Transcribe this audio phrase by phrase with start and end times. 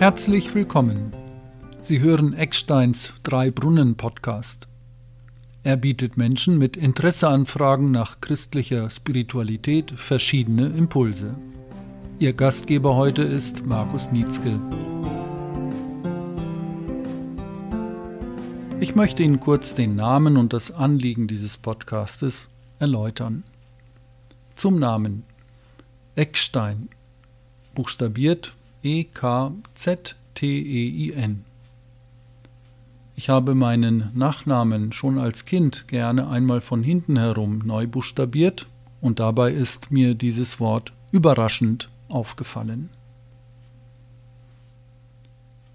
[0.00, 1.12] Herzlich willkommen.
[1.82, 4.66] Sie hören Ecksteins Drei Brunnen Podcast.
[5.62, 11.34] Er bietet Menschen mit Interesse an Fragen nach christlicher Spiritualität verschiedene Impulse.
[12.18, 14.58] Ihr Gastgeber heute ist Markus Nietzsche.
[18.80, 22.48] Ich möchte Ihnen kurz den Namen und das Anliegen dieses Podcastes
[22.78, 23.44] erläutern.
[24.56, 25.24] Zum Namen
[26.14, 26.88] Eckstein,
[27.74, 30.14] buchstabiert E-K-Z-T-E-I-N.
[33.14, 38.66] Ich habe meinen Nachnamen schon als Kind gerne einmal von hinten herum neu buchstabiert
[39.02, 42.88] und dabei ist mir dieses Wort überraschend aufgefallen.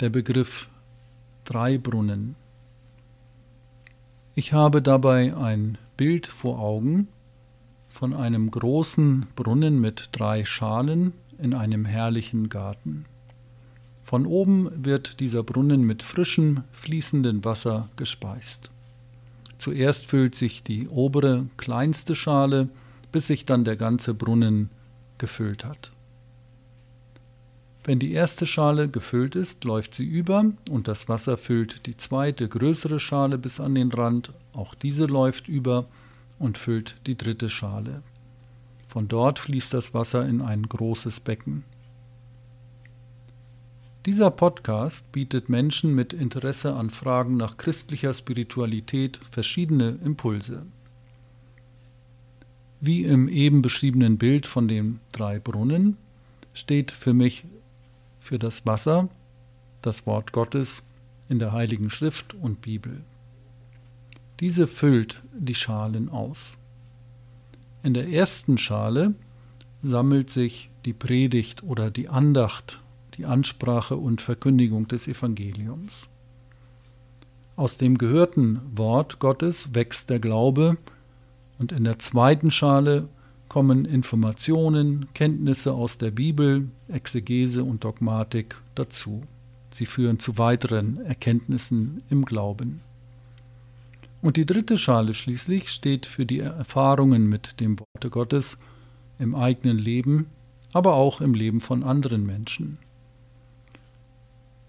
[0.00, 0.68] Der Begriff
[1.44, 2.34] Drei Brunnen.
[4.34, 7.08] Ich habe dabei ein Bild vor Augen
[7.88, 13.06] von einem großen Brunnen mit drei Schalen in einem herrlichen Garten.
[14.02, 18.70] Von oben wird dieser Brunnen mit frischem, fließendem Wasser gespeist.
[19.58, 22.68] Zuerst füllt sich die obere, kleinste Schale,
[23.12, 24.70] bis sich dann der ganze Brunnen
[25.18, 25.90] gefüllt hat.
[27.84, 32.48] Wenn die erste Schale gefüllt ist, läuft sie über und das Wasser füllt die zweite,
[32.48, 35.86] größere Schale bis an den Rand, auch diese läuft über
[36.38, 38.02] und füllt die dritte Schale.
[38.88, 41.64] Von dort fließt das Wasser in ein großes Becken.
[44.06, 50.64] Dieser Podcast bietet Menschen mit Interesse an Fragen nach christlicher Spiritualität verschiedene Impulse.
[52.80, 55.98] Wie im eben beschriebenen Bild von den drei Brunnen
[56.54, 57.44] steht für mich
[58.20, 59.08] für das Wasser
[59.82, 60.88] das Wort Gottes
[61.28, 63.04] in der Heiligen Schrift und Bibel.
[64.40, 66.56] Diese füllt die Schalen aus.
[67.82, 69.14] In der ersten Schale
[69.80, 72.80] sammelt sich die Predigt oder die Andacht
[73.18, 76.08] die Ansprache und Verkündigung des Evangeliums.
[77.56, 80.78] Aus dem gehörten Wort Gottes wächst der Glaube
[81.58, 83.08] und in der zweiten Schale
[83.48, 89.22] kommen Informationen, Kenntnisse aus der Bibel, Exegese und Dogmatik dazu.
[89.70, 92.80] Sie führen zu weiteren Erkenntnissen im Glauben.
[94.20, 98.58] Und die dritte Schale schließlich steht für die Erfahrungen mit dem Worte Gottes
[99.18, 100.26] im eigenen Leben,
[100.72, 102.78] aber auch im Leben von anderen Menschen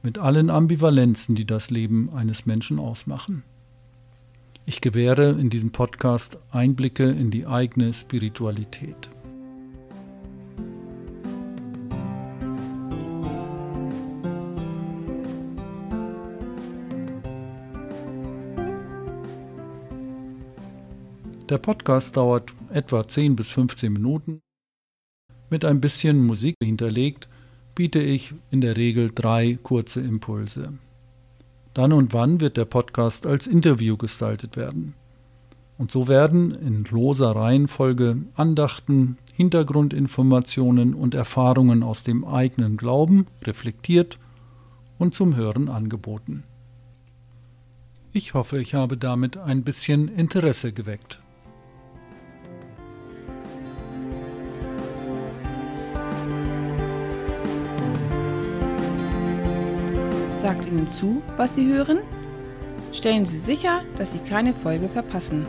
[0.01, 3.43] mit allen Ambivalenzen, die das Leben eines Menschen ausmachen.
[4.65, 9.09] Ich gewähre in diesem Podcast Einblicke in die eigene Spiritualität.
[21.49, 24.41] Der Podcast dauert etwa 10 bis 15 Minuten.
[25.49, 27.27] Mit ein bisschen Musik hinterlegt
[27.73, 30.73] biete ich in der Regel drei kurze Impulse.
[31.73, 34.93] Dann und wann wird der Podcast als Interview gestaltet werden.
[35.79, 44.19] Und so werden in loser Reihenfolge Andachten, Hintergrundinformationen und Erfahrungen aus dem eigenen Glauben reflektiert
[44.99, 46.43] und zum Hören angeboten.
[48.13, 51.21] Ich hoffe, ich habe damit ein bisschen Interesse geweckt.
[60.39, 61.99] Sagt Ihnen zu, was Sie hören?
[62.93, 65.45] Stellen Sie sicher, dass Sie keine Folge verpassen.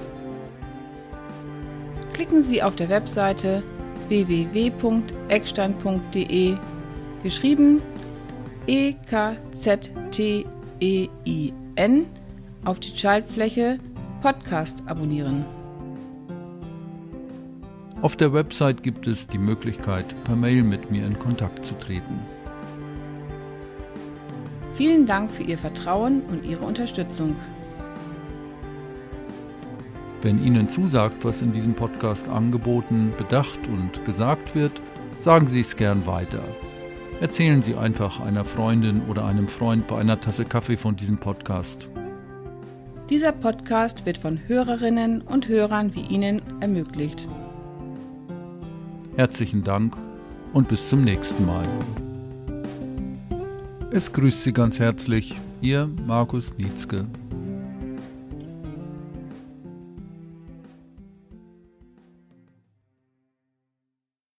[2.13, 3.63] Klicken Sie auf der Webseite
[4.09, 6.57] www.eckstein.de
[7.23, 7.83] geschrieben
[8.67, 10.45] E K Z T
[10.81, 12.07] E I N
[12.65, 13.79] auf die Schaltfläche
[14.21, 15.45] Podcast abonnieren.
[18.03, 22.19] Auf der Website gibt es die Möglichkeit, per Mail mit mir in Kontakt zu treten.
[24.81, 27.37] Vielen Dank für Ihr Vertrauen und Ihre Unterstützung.
[30.23, 34.73] Wenn Ihnen zusagt, was in diesem Podcast angeboten, bedacht und gesagt wird,
[35.19, 36.41] sagen Sie es gern weiter.
[37.21, 41.87] Erzählen Sie einfach einer Freundin oder einem Freund bei einer Tasse Kaffee von diesem Podcast.
[43.11, 47.29] Dieser Podcast wird von Hörerinnen und Hörern wie Ihnen ermöglicht.
[49.17, 49.95] Herzlichen Dank
[50.55, 51.67] und bis zum nächsten Mal.
[53.93, 57.07] Es grüßt Sie ganz herzlich, Ihr Markus Nietzsche.